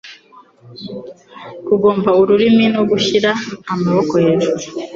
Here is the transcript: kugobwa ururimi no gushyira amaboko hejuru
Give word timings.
kugobwa 1.67 2.09
ururimi 2.21 2.65
no 2.75 2.81
gushyira 2.89 3.31
amaboko 3.73 4.13
hejuru 4.25 4.63